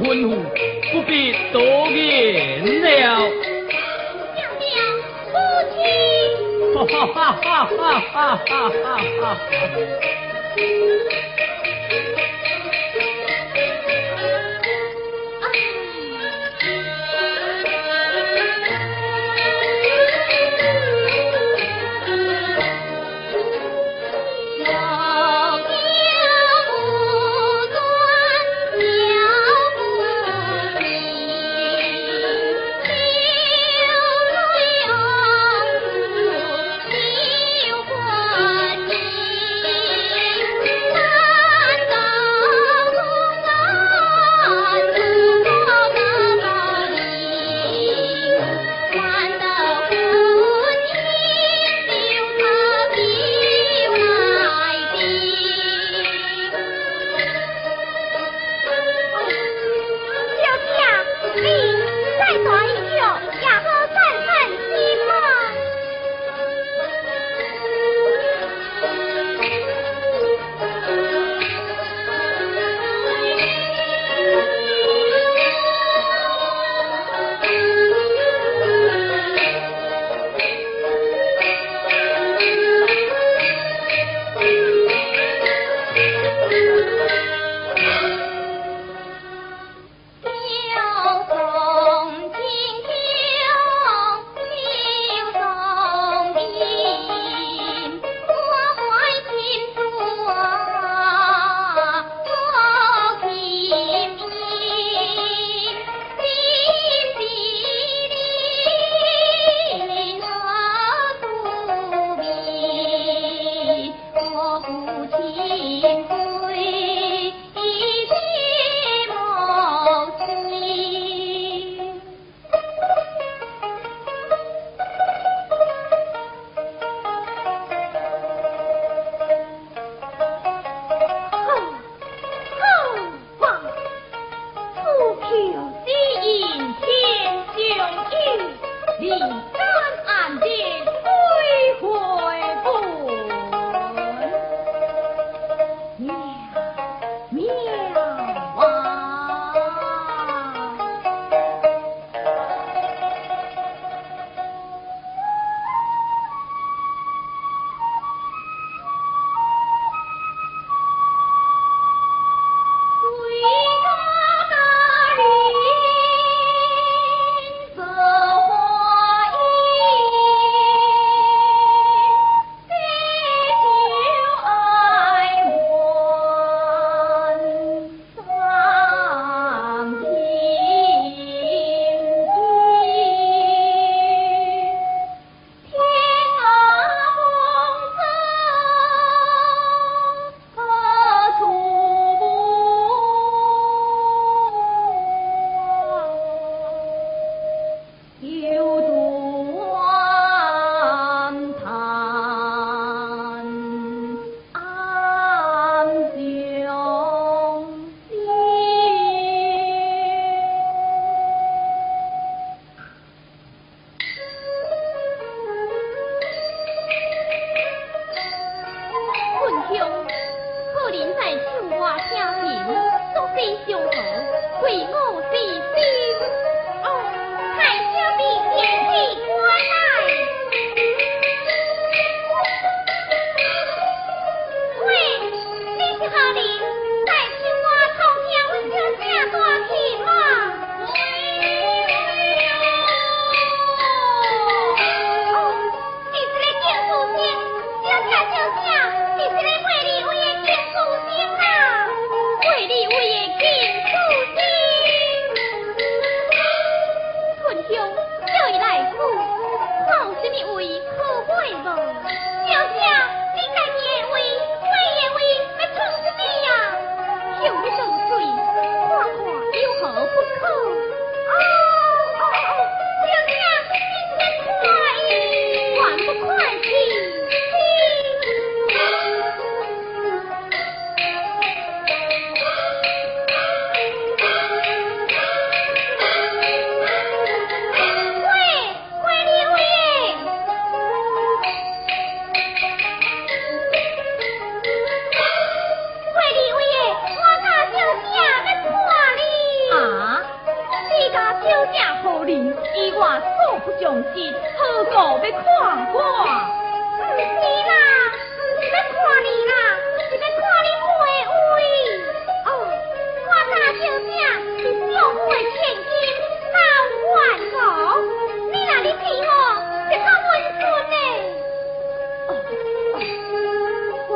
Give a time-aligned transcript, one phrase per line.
[0.00, 0.30] 吩咐，
[0.92, 2.86] 不必多言了。
[2.88, 4.76] 娘娘，
[5.32, 5.36] 母
[5.74, 5.76] 亲。
[6.74, 8.76] 哈哈哈哈哈哈哈哈
[9.20, 9.38] 哈！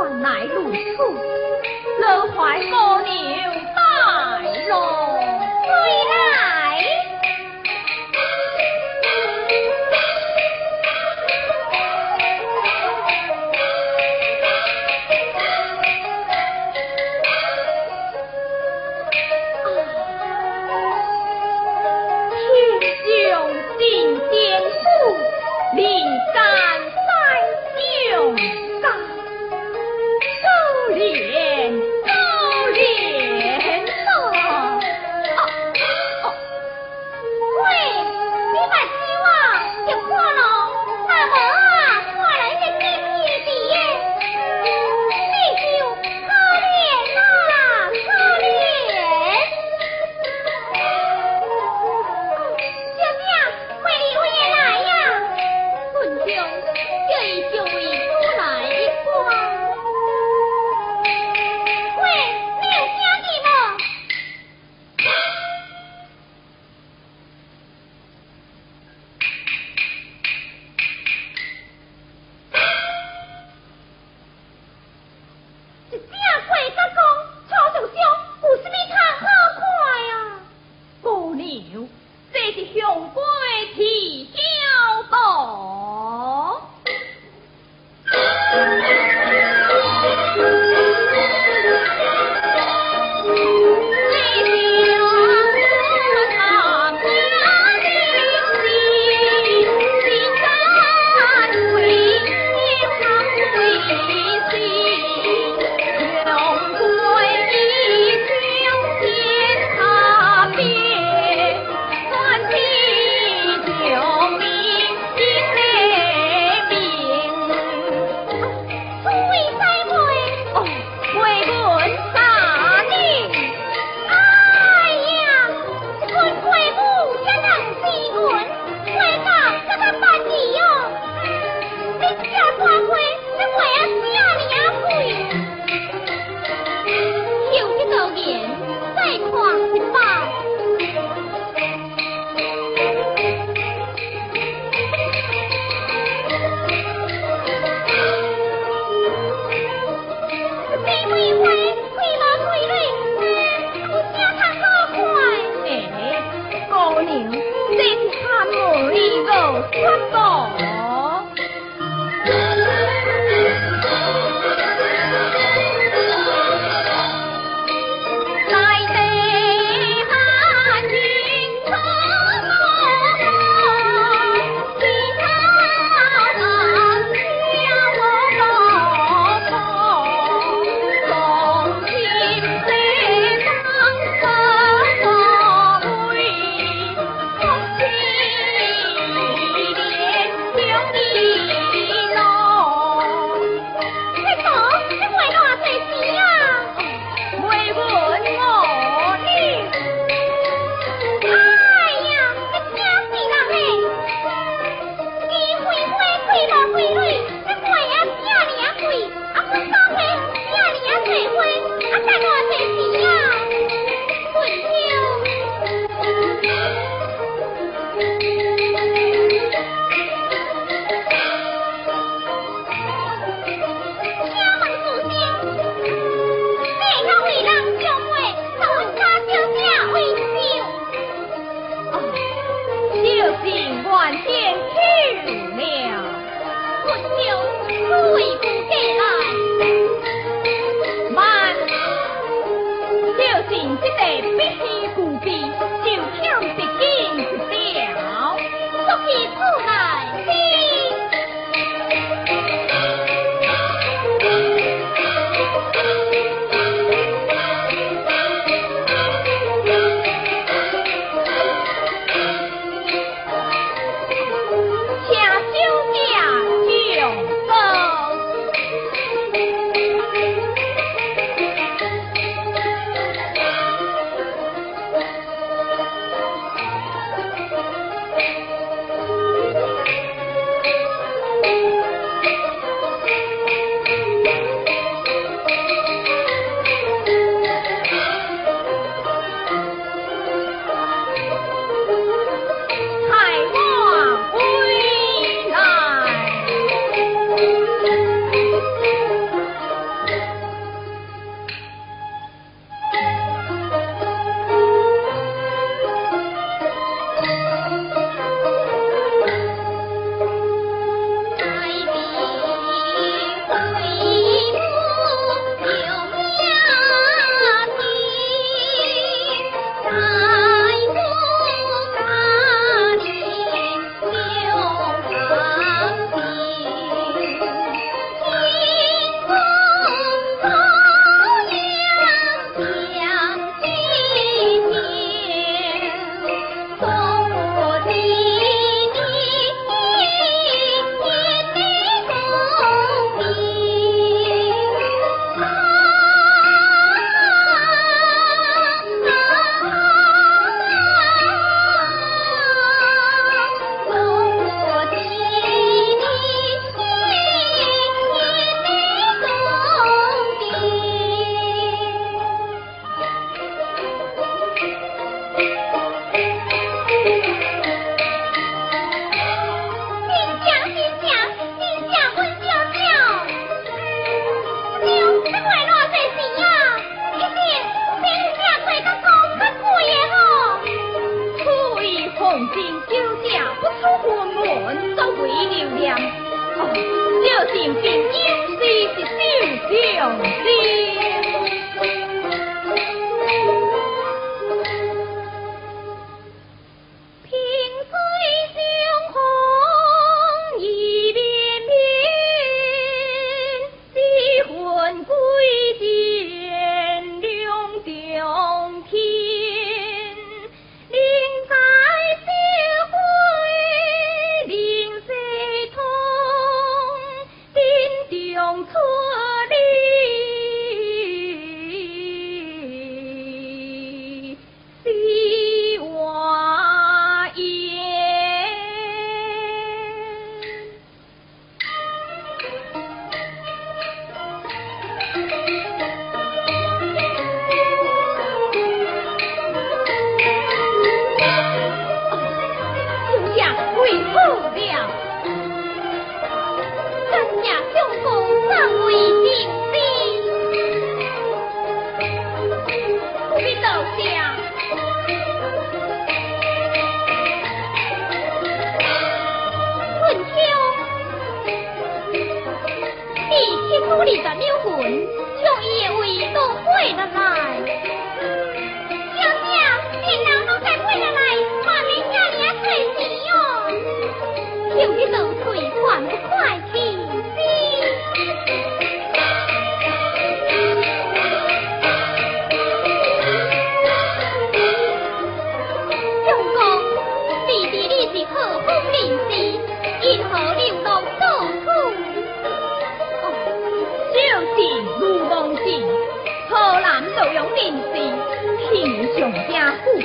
[0.09, 0.97] 连，
[2.71, 3.82] 高牛。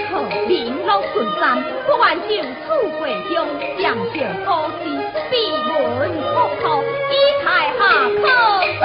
[0.10, 0.13] 可
[0.48, 2.65] 名落孙山，不挽救楚
[2.98, 3.36] 国中，
[3.78, 4.86] 将就高枝，
[5.30, 5.67] 闭门
[6.34, 7.46] 不考，一太
[7.78, 7.80] 下
[8.15, 8.24] 可
[8.80, 8.84] 在。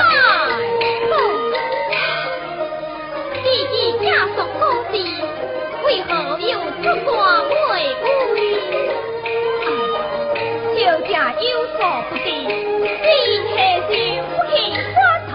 [3.42, 4.94] 弟弟家属高枝，
[5.84, 7.12] 为何又出关
[7.48, 7.50] 回
[8.02, 8.06] 归？
[10.76, 11.10] 小姐
[11.48, 11.78] 有所
[12.10, 13.06] 不知，今
[13.48, 13.56] 天
[13.88, 13.90] 是
[14.22, 14.50] 不肯
[14.94, 14.96] 发
[15.30, 15.32] 财。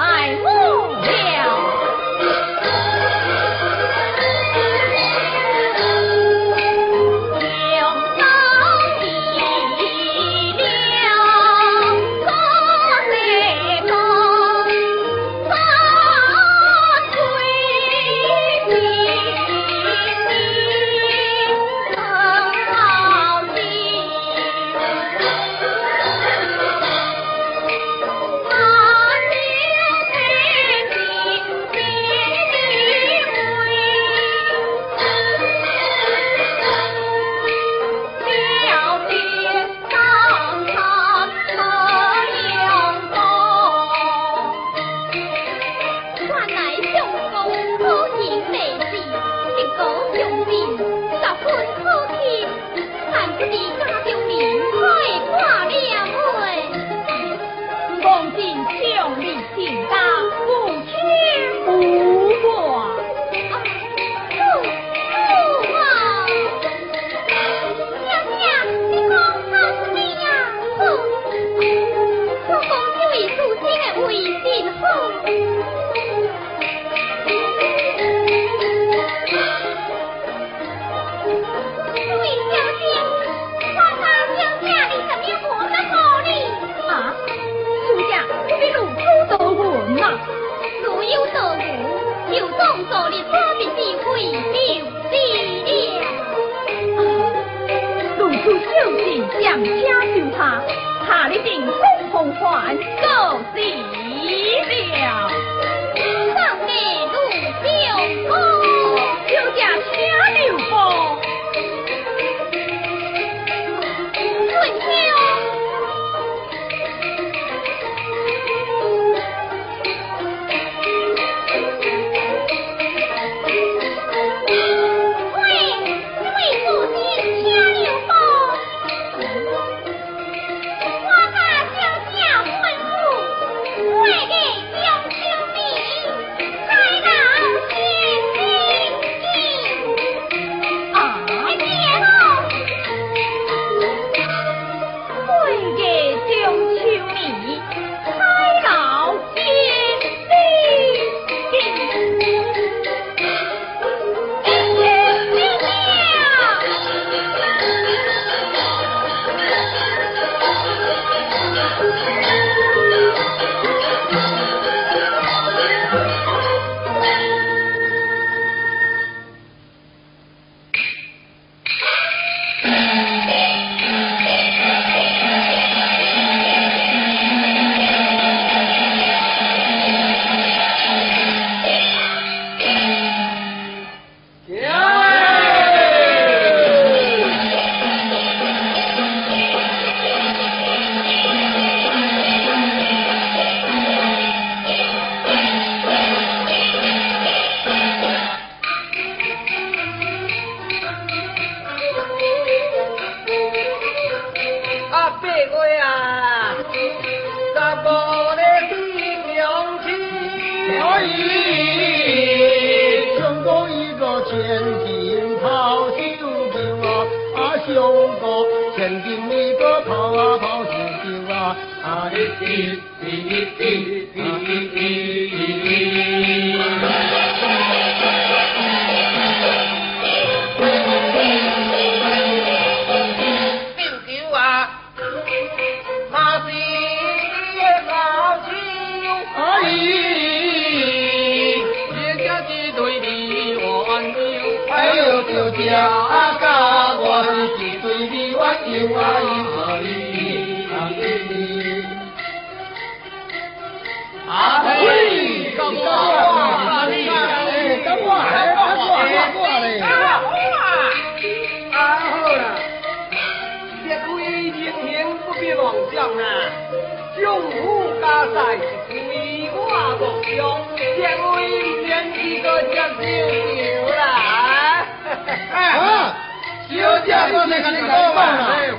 [278.17, 278.73] 哎，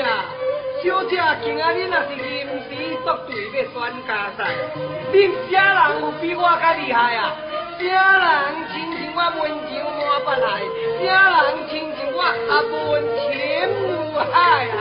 [0.00, 0.24] 啊！
[0.82, 2.68] 小姐，今仔日若是临时
[3.04, 3.74] 作对的选
[4.08, 4.38] 家赛，
[5.12, 5.14] 恁
[5.50, 5.52] 啥
[5.90, 7.20] 人有比我较厉害啊？
[7.78, 7.86] 啥人
[8.72, 10.44] 亲像我温柔我不来？
[11.04, 11.06] 啥
[11.42, 12.16] 人亲像我
[12.48, 12.74] 阿文
[13.20, 13.22] 情
[13.76, 13.78] 如
[14.32, 14.34] 海
[14.70, 14.72] 啊？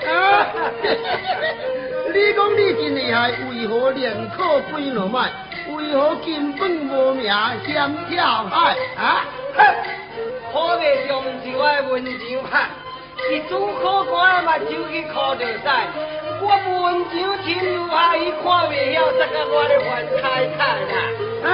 [2.14, 3.16] 你讲你真厉害，
[3.50, 5.30] 为何连考几落麦？
[5.76, 7.24] 为何根本无名
[7.66, 9.26] 嫌跳海啊？
[9.56, 9.58] 哼，
[10.52, 11.10] 可袂上
[11.42, 12.10] 是我的温柔。
[13.28, 15.86] 是煮考官嘛，就去靠着晒。
[16.40, 20.22] 我文上深如阿姨看不晓，才甲我咧烦太
[20.56, 20.60] 太
[20.90, 20.92] 啦。
[21.44, 21.48] 嗯，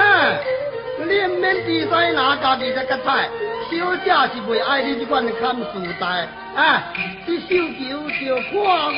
[1.07, 3.29] 你毋免只使拿家己这个菜，
[3.69, 5.63] 小姐是为爱你这款看书
[5.99, 6.27] 在。
[6.55, 6.83] 啊，
[7.25, 7.47] 这小
[7.79, 7.81] 酒
[8.19, 8.51] 就看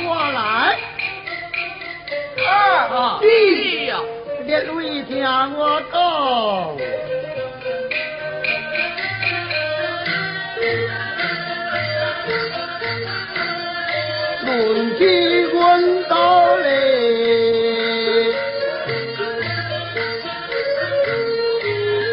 [0.06, 0.76] 我来。
[2.48, 4.00] 啊，弟呀，
[4.46, 7.23] 列位听我讲。
[14.46, 14.52] 问
[14.98, 15.02] 起
[15.54, 15.54] 阮
[16.10, 16.14] 兜
[16.58, 16.68] 嘞，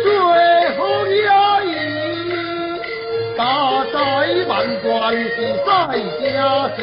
[0.04, 0.08] 最
[0.76, 1.18] 好也
[1.66, 1.68] 伊
[3.36, 3.40] 大
[3.92, 3.94] 灾
[4.46, 4.50] 万
[4.82, 5.28] 贯是
[5.66, 5.68] 在
[6.20, 6.32] 家
[6.76, 6.80] 乡，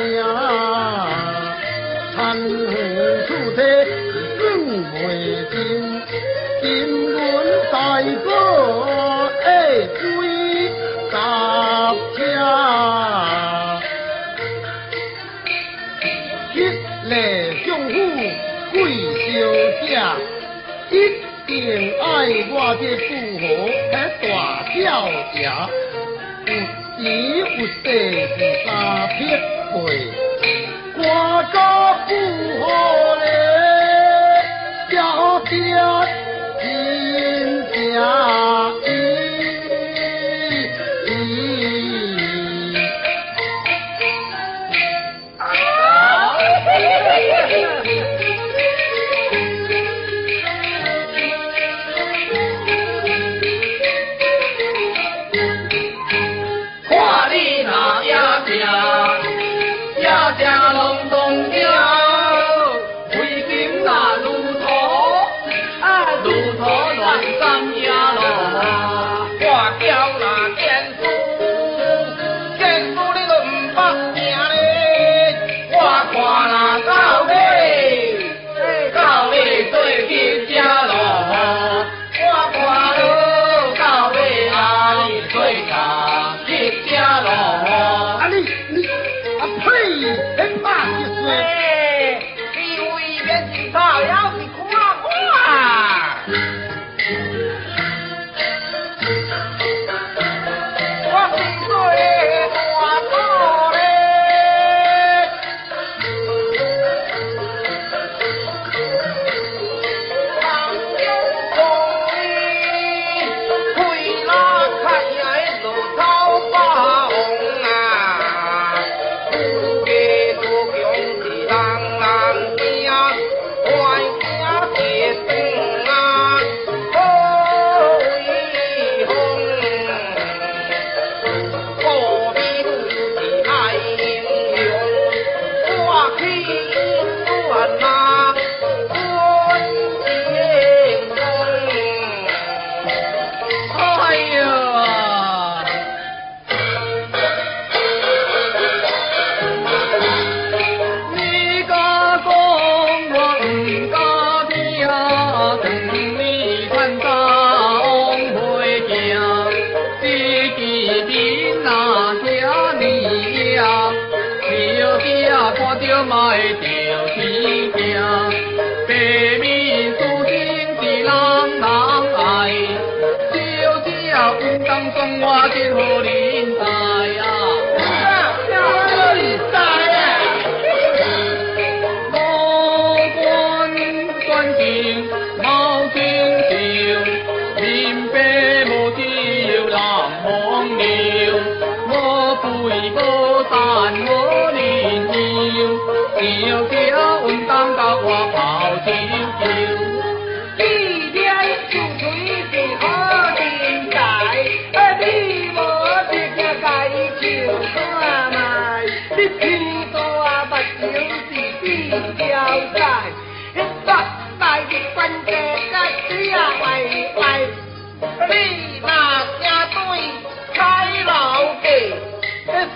[2.15, 2.71] 长河
[3.25, 3.57] 处体
[4.37, 4.39] 算
[4.93, 4.95] 袂
[5.49, 5.55] 尽，
[6.61, 6.65] 金
[7.13, 7.15] 轮
[7.71, 8.27] 大哥
[9.43, 9.45] 的
[9.97, 10.03] 十
[12.19, 13.16] 家。
[17.77, 17.93] 功夫
[18.71, 18.75] 贵
[19.21, 19.29] 小
[19.85, 19.87] 姐，
[20.89, 20.91] 一
[21.45, 21.51] 定
[22.01, 22.05] 爱
[22.49, 23.45] 我这富豪
[23.91, 23.95] 这
[24.27, 24.29] 大
[24.73, 24.75] 小
[25.31, 25.35] 姐，
[26.47, 26.49] 有
[26.97, 26.99] 钱
[27.37, 27.45] 有
[27.83, 27.85] 势
[28.35, 28.67] 是三
[29.09, 29.17] 匹
[29.69, 29.75] 配，
[30.97, 30.99] 我
[31.53, 31.55] 家
[32.07, 32.09] 富
[32.65, 32.65] 豪
[33.21, 33.25] 嘞，
[34.89, 34.95] 小
[35.45, 35.51] 姐
[36.59, 36.65] 真
[37.71, 37.95] 正。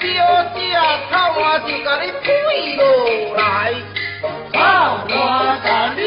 [0.02, 0.08] 小
[0.56, 1.90] 姐啊，看我自己的
[2.24, 2.28] 腿，
[2.76, 2.82] 又
[3.36, 3.40] 来
[4.52, 4.58] 看
[5.08, 5.14] 我
[5.64, 6.02] 的力。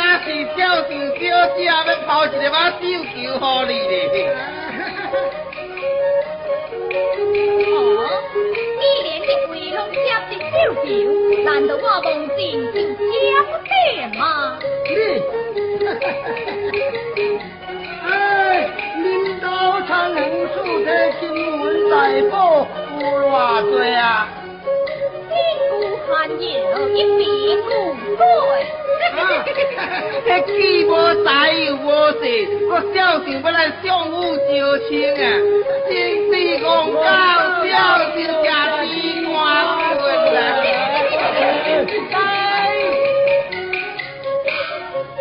[0.00, 1.20] 看你敢是孝顺小
[1.56, 1.70] 姐，要
[2.06, 3.92] 抛一个把绣球互你咧。
[7.68, 7.76] 哦，
[8.80, 9.96] 既然你为拢接
[10.30, 10.88] 的手球，
[11.44, 12.02] 难道我望
[12.34, 12.40] 见
[12.72, 12.98] 就接
[13.44, 13.70] 不得
[14.18, 14.24] 吗？
[14.88, 14.90] 你，
[18.08, 18.10] 哎，
[19.02, 19.04] 领
[19.40, 19.44] 导
[19.82, 20.18] 参两
[20.54, 20.88] 处的
[21.20, 21.22] 新
[21.60, 21.94] 闻大
[22.30, 22.34] 报
[22.98, 23.32] 有偌
[23.70, 24.28] 多啊？
[25.28, 25.30] 千
[25.68, 25.72] 古
[26.06, 26.40] 罕有，
[26.88, 27.20] 一笔
[27.62, 27.68] 古
[28.16, 28.79] 对。
[30.26, 30.88] 这气无
[31.24, 31.88] 财又无
[32.20, 32.22] 势，
[32.68, 34.48] 我孝顺要来相府招
[34.88, 35.18] 亲啊！
[35.88, 35.90] 真
[36.28, 36.32] 是
[36.64, 36.98] 憨狗，
[37.66, 37.72] 孝
[38.12, 38.46] 顺家
[38.84, 38.86] 己
[39.24, 39.28] 看
[39.96, 40.02] 棍
[40.34, 40.36] 啦！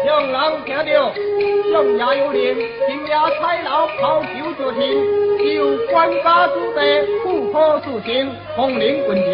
[0.06, 0.90] 让人听到，
[1.72, 2.38] 上也有令，
[2.88, 4.28] 今夜采劳抛球
[4.58, 4.80] 作亲，
[5.56, 5.58] 由
[5.92, 6.78] 官家子弟
[7.24, 8.08] 富可事情，
[8.56, 9.28] 红领棍情，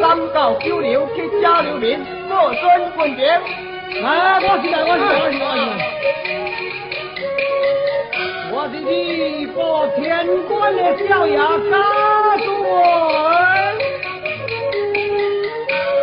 [0.32, 2.62] 教九流去交流民，过尊
[2.96, 3.71] 棍情。
[4.00, 5.82] 来，我进来，我进来，我进来，我进来。
[8.54, 10.00] 我是你保天
[10.46, 10.78] 官的
[11.08, 11.40] 小爷家
[12.38, 12.46] 主。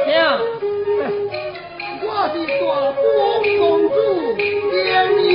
[0.06, 0.10] 听，
[2.02, 2.62] 我是大
[2.92, 3.00] 宝
[3.58, 3.60] 公
[3.90, 3.96] 主
[4.72, 4.74] 田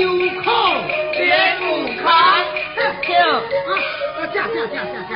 [0.00, 0.02] 有
[0.42, 0.46] 康，
[1.12, 1.16] 田
[1.60, 1.64] 有
[2.02, 2.06] 康
[3.02, 3.72] 听，啊，
[4.32, 5.12] 驾驾驾驾驾！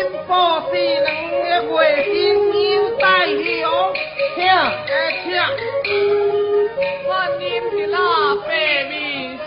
[0.00, 0.32] 兵部
[0.72, 0.74] 是
[1.04, 1.08] 两
[1.68, 2.14] 个月新
[2.70, 3.36] 有大雄，
[4.34, 4.90] 听，哎，
[5.22, 5.26] 请。
[7.06, 7.40] 我啉
[7.76, 7.94] 一拉
[8.48, 8.48] 白
[8.84, 8.90] 面
[9.44, 9.46] 线，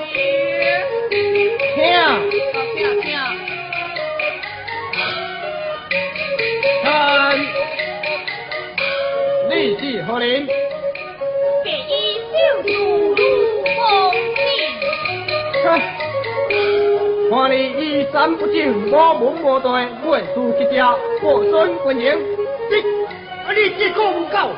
[1.10, 1.76] 听，
[2.76, 3.06] 听听。
[6.84, 6.94] 看，
[9.50, 10.46] 你是何人？
[11.64, 11.92] 给一
[12.30, 12.70] 秀主
[13.16, 13.20] 如
[13.64, 13.76] 风
[14.36, 14.40] 景。
[15.64, 15.66] 哼
[17.32, 17.54] 看你
[18.14, 18.56] 衣衫不整，
[18.86, 22.14] 无文无代，未输去家，过尊棍营。
[22.70, 22.78] 你，
[23.44, 24.52] 啊你这个唔够，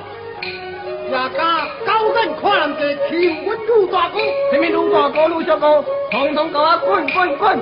[1.10, 1.40] 也敢
[1.86, 4.20] 狗眼看人家欺负阮陆大哥。
[4.52, 5.82] 什么路大哥、路小哥，
[6.12, 7.58] 统统给我滚滚滚！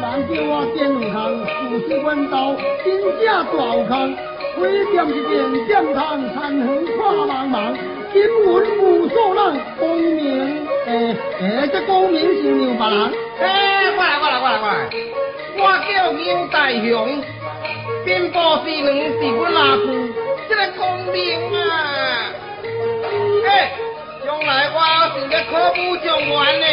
[0.00, 2.34] 人叫我电有空，事实阮兜
[2.84, 3.90] 真正大有空，
[4.54, 4.58] 开
[4.90, 5.32] 店一店
[5.66, 5.98] 店堂
[6.34, 7.54] 残垣看茫茫，
[8.12, 9.38] 金文无数人，
[9.78, 10.88] 功名诶
[11.40, 12.96] 诶，这功名是让别人。
[13.40, 13.42] 哎，
[13.96, 14.72] 我来我来我来我来，
[15.58, 16.22] 我叫牛
[16.52, 17.22] 大雄，
[18.04, 18.88] 兵部司郎
[19.18, 19.82] 是阮阿舅，
[20.48, 20.80] 这个功
[21.12, 21.16] 名
[21.52, 21.58] 啊，
[23.46, 23.48] 哎，
[24.24, 24.76] 将来我
[25.18, 26.64] 是个科武状元呢。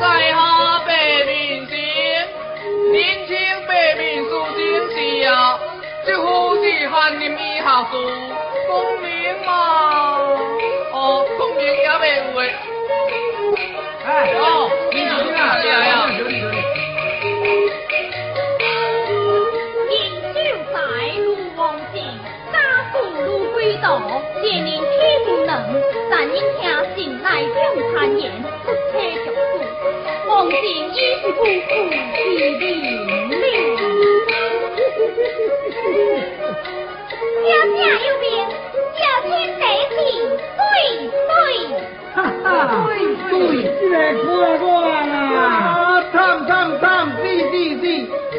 [0.00, 0.36] 在下
[0.86, 0.90] 白
[1.26, 1.74] 面仙，
[2.92, 3.36] 年轻
[3.68, 4.58] 白面书真
[4.90, 4.96] 是
[5.28, 5.58] 啊，
[6.06, 7.92] 这夫子翰林以下书，
[8.66, 9.10] 功名
[9.44, 9.50] 嘛，
[10.92, 12.54] 哦，功名也未有诶。
[14.06, 14.08] 哎，
[14.38, 15.38] 哦，你小心啊！
[15.56, 15.92] 来呀！
[19.90, 19.94] 饮
[20.32, 20.36] 酒
[20.72, 20.76] 在
[21.22, 21.26] 路
[21.56, 21.60] 王
[21.92, 21.94] 前，
[22.52, 22.54] 家
[22.92, 23.28] 父路
[23.66, 24.00] 归道，
[24.40, 24.86] 年年体
[25.26, 25.50] 不能，
[26.08, 26.62] 但因听
[26.94, 27.52] 信来听
[27.96, 28.30] 谗言，
[28.62, 28.94] 不车
[29.24, 29.58] 着事，
[30.28, 30.64] 王前已
[30.94, 31.50] 是不负其
[32.70, 32.70] 名
[33.02, 33.10] 了。
[37.42, 38.24] 家家有病，
[38.94, 39.98] 小天得起，
[40.62, 40.64] 对
[41.10, 41.34] 对。
[42.14, 42.46] 哈哈，
[42.86, 42.88] 对
[43.28, 43.34] 对，
[43.80, 43.90] 这个
[44.30, 45.12] 看我啦。
[45.34, 46.14] 啊，惨
[46.46, 46.50] 惨
[46.80, 46.86] 惨，
[47.20, 47.84] 是是是，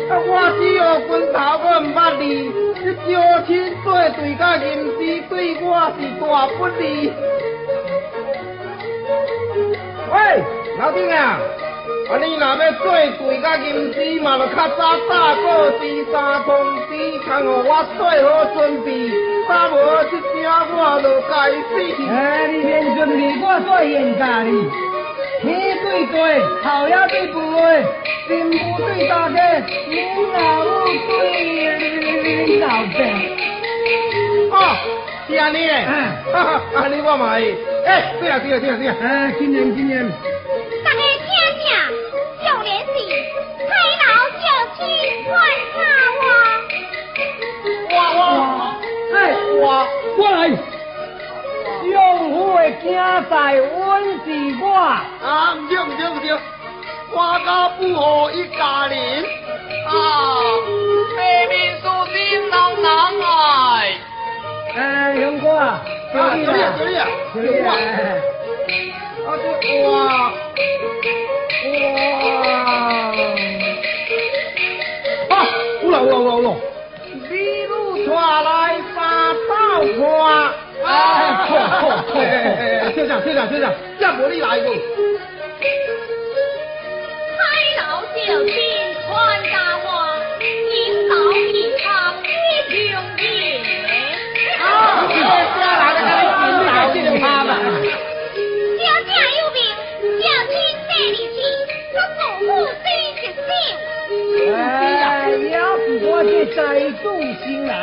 [0.10, 2.24] 啊，我只学拳头，我唔捌字，
[2.82, 3.12] 这招
[3.46, 3.52] 亲
[3.84, 5.00] 做对甲吟诗，
[5.30, 7.12] 对我是大不利。
[10.10, 10.16] 喂，
[10.80, 11.40] 老丁啊，
[12.10, 12.88] 啊你若要做
[13.20, 16.56] 对甲吟诗嘛，就较早打过字三通
[16.88, 16.92] 知，
[17.26, 19.12] 通互我做好准备，
[19.50, 19.76] 打无
[20.10, 21.70] 这声我就该死。
[22.10, 24.52] 哎，你免准备，我做现家哩。
[25.42, 26.14] 天对地，
[26.64, 27.36] 头也对背，
[28.28, 29.38] 心不对大家，
[29.88, 29.98] 领
[30.34, 31.12] 导对
[32.24, 32.64] 领导
[32.94, 32.98] 病。
[34.52, 34.54] 哦，
[35.28, 35.92] 是安尼诶，嗯
[36.34, 37.38] 哈哈，安尼我嘛会。
[37.86, 38.96] 诶，对啊对啊对啊对啊。
[39.02, 39.04] 哎，
[39.38, 40.10] 今年今年，
[40.84, 41.28] 大家听
[41.60, 41.66] 听，
[42.44, 42.88] 少年时，
[43.68, 43.70] 开
[44.02, 44.44] 老就
[44.76, 44.80] 去
[45.28, 45.30] 看
[45.74, 45.78] 看
[46.18, 46.22] 我。
[47.94, 48.20] 哇哇，
[49.14, 49.16] 哎，
[49.62, 49.66] 哇，
[50.18, 50.42] 我来。
[51.92, 52.94] 用户的竞
[53.30, 54.26] 赛，阮是
[54.62, 54.66] 我。
[54.74, 56.38] 啊，唔对唔对唔对，
[57.14, 57.16] 我
[57.46, 58.96] 家不好一家人。
[59.88, 59.92] 啊，
[61.16, 62.88] 白面书真人人
[63.24, 63.26] 爱。
[64.76, 64.80] 哎，
[65.16, 65.82] 勇哥，啊，
[66.14, 67.02] 小小丽啊，小丽啊，
[67.34, 67.68] 小丽哇，
[69.26, 69.44] 啊这
[69.84, 69.96] 哇哇，
[75.30, 75.36] 啊，
[75.82, 76.46] 有啦有啦有啦有啦，
[77.30, 77.32] 李
[77.66, 77.74] 路
[78.06, 78.10] 带
[78.44, 78.48] 来
[78.94, 78.98] 三
[79.48, 79.52] 道
[79.98, 80.67] 看。
[80.88, 81.50] 哎，错
[81.82, 82.16] 错错，
[82.96, 84.74] 队长队长队长，这无你来过。
[87.38, 87.40] 开
[87.78, 87.82] 老
[88.16, 88.18] 就
[88.48, 88.52] 去
[89.06, 89.08] 看
[89.52, 89.86] 大我，
[90.42, 90.76] 引
[91.10, 91.46] 导一
[91.78, 91.86] 场
[92.24, 92.26] 一
[92.80, 93.22] 场夜。
[94.60, 94.64] 啊，
[95.10, 95.14] 这
[95.60, 97.52] 家来的跟你引导进他嘛。
[98.80, 99.10] 小姐
[99.40, 99.60] 有病，
[100.22, 100.56] 小亲
[100.88, 101.38] 带你去，
[101.94, 102.48] 我祖母
[102.84, 102.88] 追
[103.22, 103.50] 着手。
[104.56, 104.58] 哎，
[105.52, 105.56] 要
[106.08, 106.56] 我这财
[107.04, 107.06] 主
[107.44, 107.76] 先来，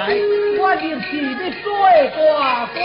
[0.64, 1.66] 我入去要做
[2.16, 2.76] 挂挂。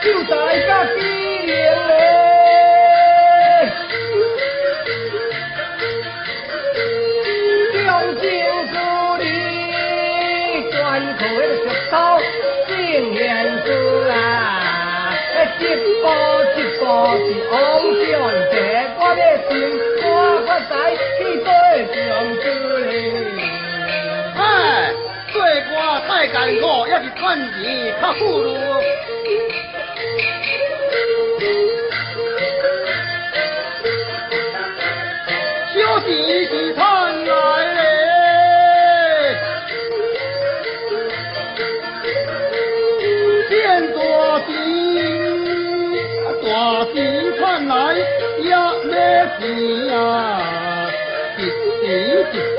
[0.00, 0.96] 就在个机
[1.44, 1.50] 灵
[1.88, 1.90] 嘞，
[7.72, 7.82] 中
[8.20, 8.22] 情
[8.70, 8.74] 之
[9.18, 9.26] 理，
[10.70, 10.78] 关
[11.16, 11.94] 口那个石头
[12.68, 12.70] 正
[13.12, 13.18] 言
[13.64, 13.66] 字
[14.12, 14.14] 啊，
[15.58, 15.60] 一
[16.00, 16.04] 步
[16.54, 16.80] 一步
[17.18, 17.54] 是往
[18.06, 18.06] 上
[18.52, 18.54] 走，
[19.00, 19.50] 我要心
[20.68, 20.74] 在
[21.18, 21.48] 去对
[22.08, 22.08] 上
[22.40, 22.44] 之
[22.84, 22.84] 嘞。
[24.36, 24.40] 哎，
[25.32, 25.70] 做歌
[26.08, 28.46] 太艰苦，也是赚钱较富裕。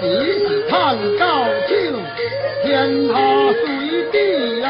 [0.02, 1.74] 一时是赚到手，
[2.64, 3.14] 天塌
[3.54, 3.66] 随
[4.12, 4.68] 地啊，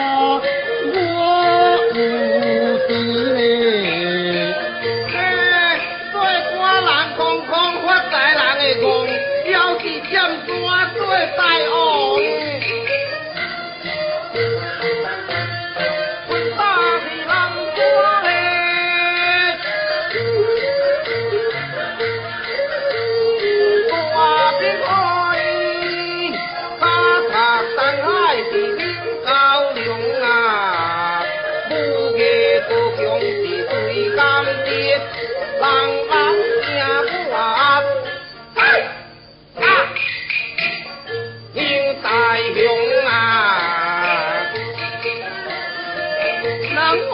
[47.09, 47.13] 我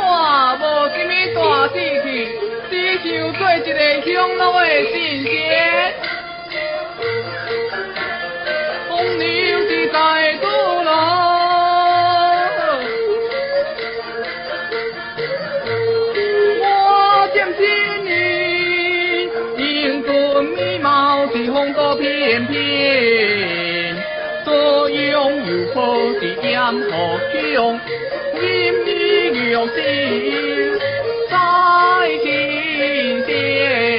[0.60, 1.38] 无什么大
[1.74, 2.06] 志气，
[2.70, 3.70] 只想做一个
[4.06, 5.26] 乡老的神仙。
[8.88, 9.24] 风流
[9.68, 9.98] 是在
[10.42, 10.46] 赌
[10.84, 10.90] 路，
[16.62, 16.64] 我
[17.34, 17.62] 渐渐
[18.06, 18.08] 呢，
[19.58, 19.62] 英
[20.04, 20.08] 俊
[20.56, 20.86] 美貌
[21.28, 22.02] 是风度翩
[22.48, 22.54] 翩，
[24.46, 25.80] 左拥右抱
[26.20, 26.92] 是艳福
[27.32, 27.80] 相。
[29.54, 30.80] 语玉心
[31.30, 33.93] 在天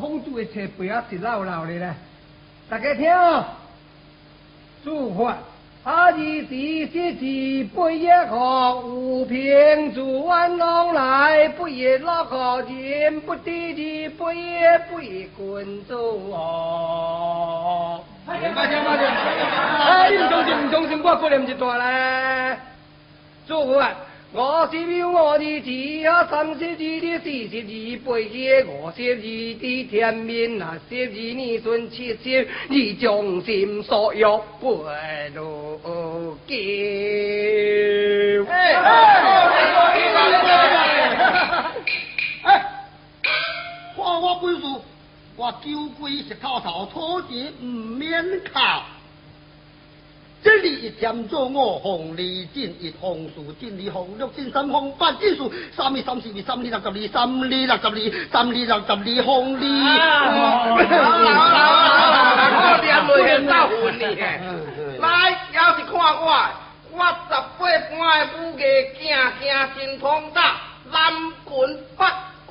[0.00, 1.94] 孔子的册背啊是老老的咧，
[2.70, 3.44] 大家听哦。
[4.82, 5.36] 主法
[5.84, 18.02] 阿姨第四字不一学，无凭主安 long 来，不也老可人不低字不也不也滚走哦。
[18.26, 18.38] 哎，
[20.10, 22.58] 你唔相信唔相信，我过念一段咧。
[23.46, 23.90] 主法。
[24.32, 34.22] 我是表我的字啊，三十二的四十二八嘅，五十二的天面啊，十二年顺七十二将心所欲
[34.60, 34.68] 背
[35.34, 35.80] 路
[36.46, 36.54] 叫。
[38.52, 38.86] 哎哎
[42.44, 42.46] 哎！
[43.96, 44.62] 看我本事，
[45.36, 45.66] 我九
[46.00, 48.84] 龟石头头，土地唔免靠。
[50.42, 57.78] 这里一添做我红利进一红树进二红六进三红八进树三二三四二三二六十二三二六十二
[58.32, 59.66] 三二六十二红利。
[62.52, 64.02] 我连落去斗混你
[64.98, 65.04] 来，
[65.52, 66.24] 要是看我，
[66.92, 67.60] 我十八般
[67.90, 68.62] 的武艺，
[68.98, 69.00] 行
[69.40, 69.44] 行
[69.76, 70.38] 神通打，
[70.90, 70.96] 南
[71.44, 71.50] 拳
[71.98, 72.00] 北
[72.48, 72.50] 拳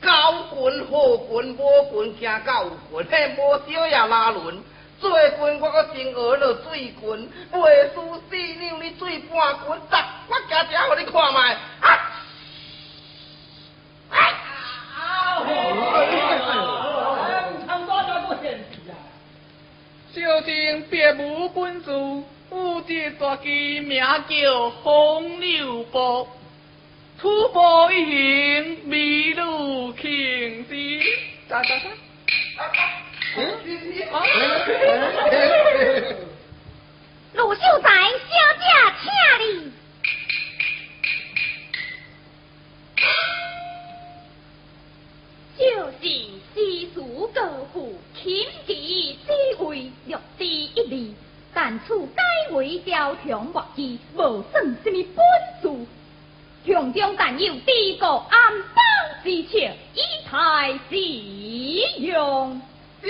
[0.00, 0.10] 高
[0.50, 0.52] 拳
[0.90, 1.58] 好拳无
[1.90, 2.66] 拳行到有
[3.02, 3.40] 拳，嘿无
[3.72, 4.62] 少也拉轮。
[5.02, 9.94] 做拳我搁先学了水拳，袂输四两你水半拳，砸
[10.28, 11.56] 我家只互你看卖。
[11.80, 11.88] 啊！
[20.14, 26.28] 小生别无本事，有一大技名叫风流步，
[27.18, 31.00] 土步一行，麋鹿行之。
[31.48, 31.88] 咋咋咋？
[37.34, 38.64] 陆秀才，小姐
[39.00, 39.08] 请
[39.40, 39.72] 你。
[45.58, 45.62] 就
[45.92, 46.02] 是
[46.54, 46.56] 诗
[46.94, 47.40] 书歌
[47.72, 51.14] 赋，琴棋诗绘，略知一二。
[51.54, 52.22] 但此该
[52.54, 55.24] 为雕强莫记，无算什么本
[55.62, 55.86] 事。
[56.66, 58.84] 胸中但有帝国安邦
[59.24, 59.58] 之策，
[59.94, 60.96] 以待使
[62.02, 62.60] 用。
[63.02, 63.08] 小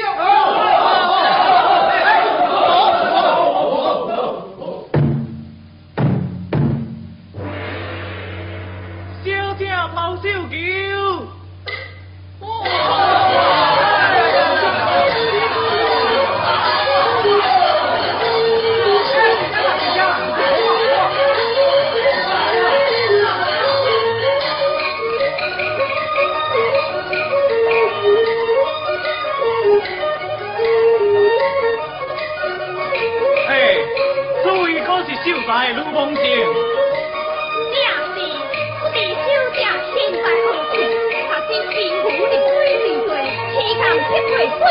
[9.58, 11.32] 姐毛小球。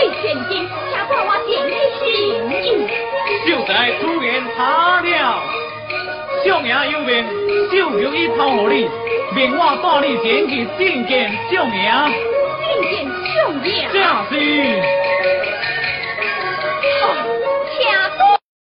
[0.01, 2.03] 为千金，下过我点的心
[2.49, 2.89] 意。
[3.45, 4.43] 就在主人
[5.03, 5.43] 了，
[6.43, 7.23] 相爷有名，
[7.71, 8.89] 就留一讨好你，
[9.35, 11.91] 命我带你前去觐见相爷。
[12.81, 15.00] 觐见相爷。